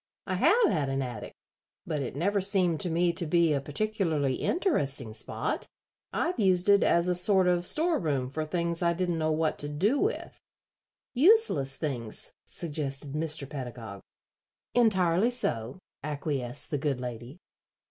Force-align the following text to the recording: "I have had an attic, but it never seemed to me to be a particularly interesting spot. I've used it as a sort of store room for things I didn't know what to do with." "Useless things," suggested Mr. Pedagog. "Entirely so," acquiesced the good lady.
"I 0.25 0.33
have 0.33 0.67
had 0.71 0.89
an 0.89 1.03
attic, 1.03 1.35
but 1.85 1.99
it 1.99 2.15
never 2.15 2.41
seemed 2.41 2.79
to 2.79 2.89
me 2.89 3.13
to 3.13 3.27
be 3.27 3.53
a 3.53 3.61
particularly 3.61 4.33
interesting 4.37 5.13
spot. 5.13 5.69
I've 6.11 6.39
used 6.39 6.69
it 6.69 6.81
as 6.81 7.07
a 7.07 7.13
sort 7.13 7.45
of 7.47 7.67
store 7.67 7.99
room 7.99 8.27
for 8.27 8.43
things 8.43 8.81
I 8.81 8.93
didn't 8.93 9.19
know 9.19 9.31
what 9.31 9.59
to 9.59 9.69
do 9.69 9.99
with." 9.99 10.41
"Useless 11.13 11.77
things," 11.77 12.33
suggested 12.47 13.13
Mr. 13.13 13.47
Pedagog. 13.47 14.01
"Entirely 14.73 15.29
so," 15.29 15.77
acquiesced 16.01 16.71
the 16.71 16.79
good 16.79 16.99
lady. 16.99 17.37